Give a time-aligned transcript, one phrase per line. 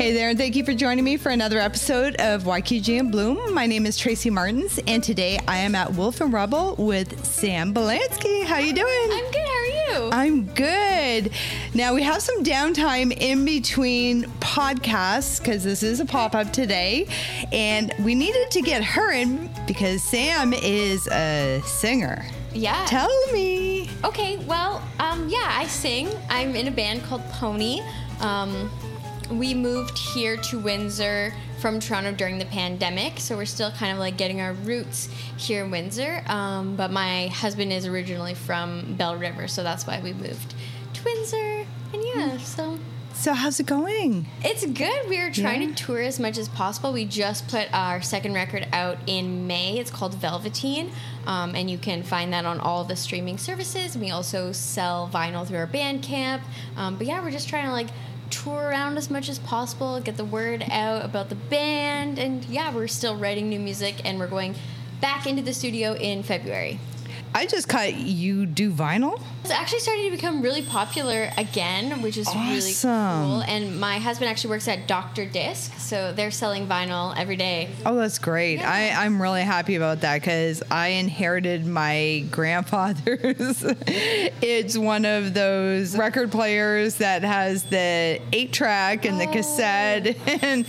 [0.00, 3.52] Hey there, and thank you for joining me for another episode of YQG and Bloom.
[3.52, 7.74] My name is Tracy Martins, and today I am at Wolf and Rebel with Sam
[7.74, 8.46] Bielanski.
[8.46, 9.08] How you doing?
[9.12, 9.46] I'm good.
[9.46, 10.10] How are you?
[10.10, 11.32] I'm good.
[11.74, 17.06] Now we have some downtime in between podcasts because this is a pop up today,
[17.52, 22.24] and we needed to get her in because Sam is a singer.
[22.54, 22.86] yeah.
[22.86, 23.90] Tell me.
[24.02, 24.38] okay.
[24.46, 26.08] Well, um, yeah, I sing.
[26.30, 27.82] I'm in a band called Pony.
[28.20, 28.70] Um,
[29.30, 33.98] we moved here to Windsor from Toronto during the pandemic, so we're still kind of
[33.98, 36.22] like getting our roots here in Windsor.
[36.26, 40.54] Um, but my husband is originally from Belle River, so that's why we moved
[40.94, 41.66] to Windsor.
[41.92, 42.78] And yeah, so
[43.12, 44.26] So how's it going?
[44.42, 45.08] It's good.
[45.08, 45.68] We're trying Yeah.
[45.68, 46.92] to tour as much as possible.
[46.92, 49.78] We just put our second record out in May.
[49.78, 50.90] It's called Velveteen,
[51.26, 53.96] um, and you can find that on all the streaming services.
[53.98, 56.40] We also sell vinyl through our Bandcamp.
[56.76, 57.88] Um, but yeah, we're just trying to like
[58.30, 62.74] tour around as much as possible, get the word out about the band, and yeah,
[62.74, 64.54] we're still writing new music, and we're going
[65.00, 66.78] back into the studio in February.
[67.34, 69.22] I just caught you do vinyl.
[69.42, 73.40] It's actually starting to become really popular again, which is really cool.
[73.42, 75.24] And my husband actually works at Dr.
[75.26, 77.70] Disc, so they're selling vinyl every day.
[77.86, 78.58] Oh, that's great.
[78.58, 78.70] Yeah.
[78.70, 83.64] I, I'm really happy about that because I inherited my grandfather's.
[83.86, 89.32] it's one of those record players that has the eight track and the Oh.
[89.32, 90.66] cassette, and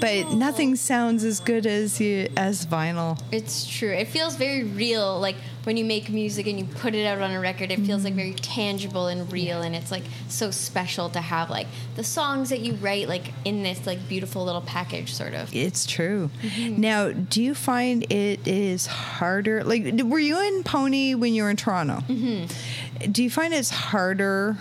[0.00, 3.18] but nothing sounds as good as you as vinyl.
[3.32, 3.90] It's true.
[3.92, 5.18] It feels very real.
[5.18, 8.04] Like when you make music and you put it out on a record, it feels
[8.04, 12.50] like very tangible and real, and it's like so special to have like the songs
[12.50, 15.54] that you write like in this like beautiful little package, sort of.
[15.54, 16.30] It's true.
[16.42, 16.80] Mm-hmm.
[16.80, 19.62] Now, do you find it is harder?
[19.64, 21.98] Like, were you in Pony when you were in Toronto?
[22.08, 23.12] Mm-hmm.
[23.12, 24.56] Do you find it's harder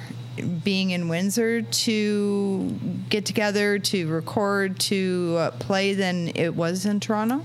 [0.64, 2.80] being in Windsor to
[3.10, 7.44] get together, to record, to uh, play than it was in Toronto?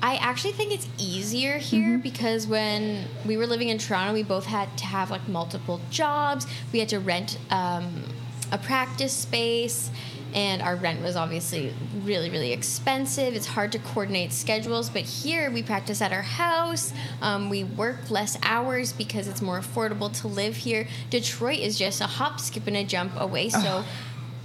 [0.00, 2.00] I actually think it's easier here Mm-hmm.
[2.02, 6.46] because when we were living in Toronto, we both had to have like multiple jobs.
[6.72, 8.04] We had to rent um,
[8.52, 9.90] a practice space,
[10.34, 11.72] and our rent was obviously
[12.04, 13.34] really, really expensive.
[13.34, 16.92] It's hard to coordinate schedules, but here we practice at our house.
[17.22, 20.86] Um, we work less hours because it's more affordable to live here.
[21.10, 23.48] Detroit is just a hop, skip, and a jump away.
[23.48, 23.84] So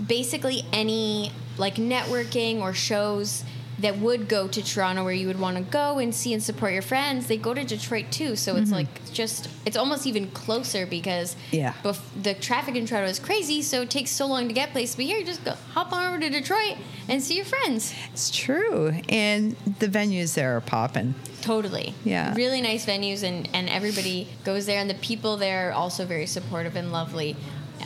[0.05, 3.43] basically, any like networking or shows
[3.79, 6.73] that would go to Toronto where you would want to go and see and support
[6.73, 8.35] your friends, they go to Detroit too.
[8.35, 8.73] So it's mm-hmm.
[8.73, 11.73] like just it's almost even closer because Yeah.
[11.83, 14.95] bef- the traffic in Toronto is crazy, so it takes so long to get places.
[14.95, 17.93] But here, you just go hop on over to Detroit and see your friends.
[18.11, 18.93] It's true.
[19.09, 21.15] And the venues there are popping.
[21.41, 21.93] Totally.
[22.05, 22.33] Yeah.
[22.35, 26.25] Really nice venues, and and everybody goes there, and the people there are also very
[26.25, 27.35] supportive and lovely.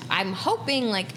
[0.09, 1.07] I'm hoping like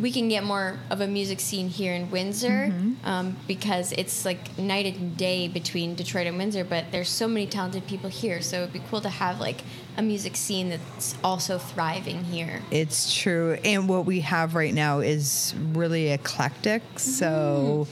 [0.00, 2.72] we can get more of a music scene here in Windsor
[3.04, 6.64] um, because it's like night and day between Detroit and Windsor.
[6.64, 9.62] But there's so many talented people here, so it'd be cool to have like
[9.96, 12.62] a music scene that's also thriving here.
[12.70, 13.58] It's true.
[13.64, 16.82] And what we have right now is really eclectic.
[16.96, 17.88] So,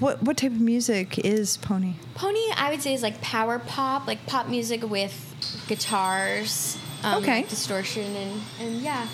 [0.00, 1.94] what, what type of music is Pony?
[2.14, 5.34] Pony, I would say, is like power pop, like pop music with
[5.68, 7.42] guitars, um, Okay.
[7.42, 9.06] distortion, and and yeah,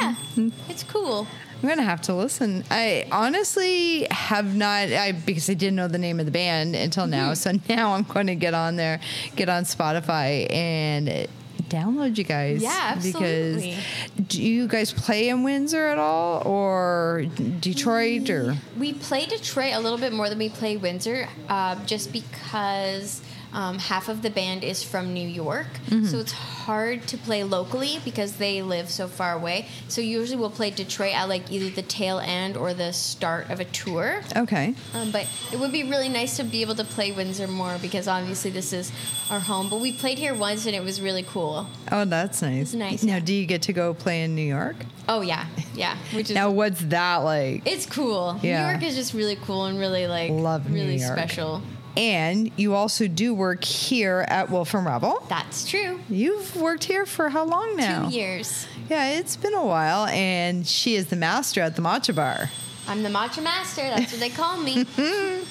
[0.00, 0.14] yeah,
[0.68, 1.26] it's cool.
[1.62, 2.64] I'm gonna have to listen.
[2.70, 7.06] I honestly have not, I because I didn't know the name of the band until
[7.06, 7.34] now.
[7.34, 9.00] So now I'm going to get on there,
[9.36, 11.28] get on Spotify, and
[11.68, 12.62] download you guys.
[12.62, 13.76] Yeah, absolutely.
[14.16, 17.24] Because do you guys play in Windsor at all, or
[17.60, 22.12] Detroit, or We play Detroit a little bit more than we play Windsor, uh, just
[22.12, 27.42] because um, half of the band is from New York, so it's hard to play
[27.44, 29.66] locally because they live so far away.
[29.88, 33.60] So usually we'll play Detroit at like either the tail end or the start of
[33.60, 34.22] a tour.
[34.36, 34.74] okay?
[34.94, 38.08] Um, but it would be really nice to be able to play Windsor more because
[38.08, 38.92] obviously this is
[39.30, 39.68] our home.
[39.70, 41.66] But we played here once and it was really cool.
[41.92, 42.62] Oh, that's nice.
[42.62, 44.76] It's nice, Now, do you get to go play in New York?
[45.08, 45.96] Oh yeah, yeah.
[46.12, 47.62] Which is Now, what's that like?
[47.64, 48.38] it's cool.
[48.42, 48.64] Yeah.
[48.66, 51.12] New York is just really cool and really like Love New really York.
[51.16, 51.62] special.
[51.96, 55.24] And you also do work here at Wolf and Rebel.
[55.28, 56.00] That's true.
[56.10, 58.08] You've worked here for how long now?
[58.08, 58.66] Two years.
[58.90, 62.50] Yeah, it's been a while, and she is the master at the matcha bar.
[62.88, 63.82] I'm the matcha master.
[63.82, 64.84] That's what they call me.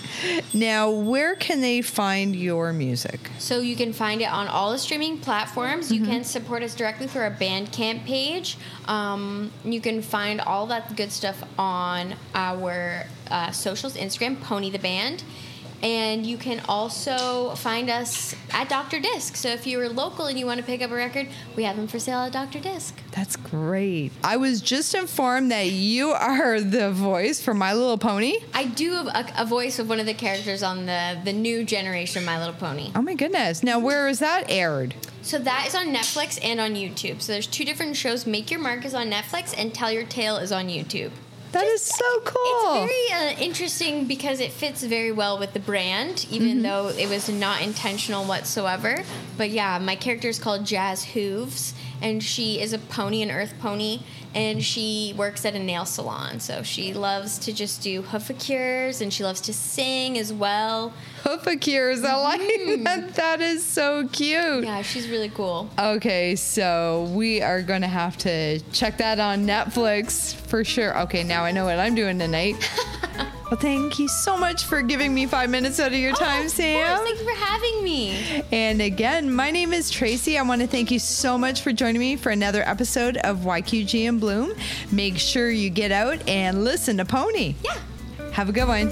[0.53, 3.29] Now, where can they find your music?
[3.37, 5.91] So you can find it on all the streaming platforms.
[5.91, 8.57] You can support us directly through our Bandcamp page.
[8.85, 14.79] Um, you can find all that good stuff on our uh, socials, Instagram, Pony the
[14.79, 15.23] Band.
[15.83, 18.99] And you can also find us at Dr.
[18.99, 19.35] Disc.
[19.35, 21.87] So if you're local and you want to pick up a record, we have them
[21.87, 22.59] for sale at Dr.
[22.59, 22.95] Disc.
[23.11, 24.11] That's great.
[24.23, 28.39] I was just informed that you are the voice for My Little Pony.
[28.53, 31.63] I do have a, a voice of one of the characters on the, the new
[31.63, 32.91] generation My Little Pony.
[32.95, 33.63] Oh my goodness.
[33.63, 34.95] Now, where is that aired?
[35.21, 37.21] So that is on Netflix and on YouTube.
[37.21, 38.27] So there's two different shows.
[38.27, 41.11] Make Your Mark is on Netflix and Tell Your Tale is on YouTube.
[41.55, 42.83] That is so cool.
[42.83, 46.61] It's very uh, interesting because it fits very well with the brand, even Mm-hmm.
[46.63, 49.03] though it was not intentional whatsoever.
[49.37, 51.73] But yeah, my character is called Jazz Hooves,
[52.05, 53.99] and she is a pony, an earth pony,
[54.35, 56.39] and she works at a nail salon.
[56.39, 60.93] So she loves to just do hoofacures, and she loves to sing as well.
[61.23, 62.05] Hoofacures.
[62.05, 62.83] I like mm-hmm.
[62.83, 63.15] that.
[63.15, 64.65] That is so cute.
[64.65, 65.67] Yeah, she's really cool.
[65.79, 70.95] Okay, so we are going to have to check that on Netflix for sure.
[71.01, 72.55] Okay, now I know what I'm doing tonight.
[73.49, 76.43] well, thank you so much for giving me five minutes out of your oh, time,
[76.43, 76.97] oh, of Sam.
[76.97, 77.07] Course.
[77.07, 78.43] Thank you for having me.
[78.51, 80.37] And again, my name is Tracy.
[80.37, 84.05] I want to thank you so much for joining me for another episode of YQG
[84.05, 84.53] in Bloom.
[84.91, 87.55] Make sure you get out and listen to Pony.
[87.63, 87.77] Yeah.
[88.31, 88.91] Have a good one.